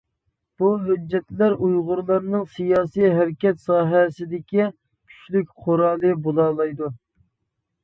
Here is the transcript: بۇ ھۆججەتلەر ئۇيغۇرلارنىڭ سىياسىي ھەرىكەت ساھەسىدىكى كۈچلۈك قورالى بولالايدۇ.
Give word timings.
بۇ 0.61 0.69
ھۆججەتلەر 0.85 1.53
ئۇيغۇرلارنىڭ 1.67 2.47
سىياسىي 2.55 3.13
ھەرىكەت 3.19 3.63
ساھەسىدىكى 3.67 4.67
كۈچلۈك 4.73 5.55
قورالى 5.69 6.17
بولالايدۇ. 6.27 6.93